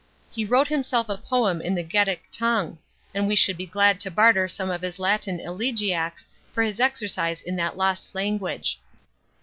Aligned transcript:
He 0.31 0.45
wrote 0.45 0.67
himself 0.69 1.09
a 1.09 1.17
poem 1.19 1.61
in 1.61 1.75
the 1.75 1.83
Getic 1.83 2.21
tongue; 2.31 2.79
and 3.13 3.27
we 3.27 3.35
should 3.35 3.55
be 3.55 3.67
glad 3.67 3.99
to 3.99 4.09
barter 4.09 4.47
some 4.47 4.71
of 4.71 4.81
his 4.81 4.97
Latin 4.97 5.39
elegiacs 5.39 6.25
for 6.51 6.63
his 6.63 6.79
exercise 6.79 7.39
in 7.39 7.55
that 7.57 7.77
lost 7.77 8.15
language. 8.15 8.79